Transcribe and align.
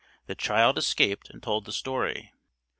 The 0.25 0.33
child 0.33 0.79
escaped 0.79 1.29
and 1.29 1.43
told 1.43 1.65
the 1.65 1.71
story. 1.71 2.33